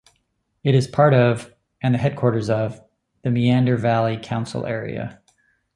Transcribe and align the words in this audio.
It 0.63 0.73
is 0.73 0.87
part 0.87 1.13
of, 1.13 1.53
and 1.79 1.93
the 1.93 1.99
headquarters 1.99 2.49
of, 2.49 2.81
the 3.21 3.29
Meander 3.29 3.77
Valley 3.77 4.17
Council 4.19 4.65
area. 4.65 5.21